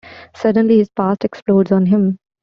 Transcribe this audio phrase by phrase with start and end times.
[0.35, 2.17] Suddenly his past explodes on him.